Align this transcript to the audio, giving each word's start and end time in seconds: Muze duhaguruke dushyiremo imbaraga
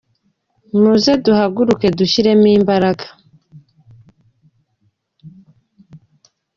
Muze 0.81 1.11
duhaguruke 1.25 1.87
dushyiremo 1.99 2.47
imbaraga 2.57 3.05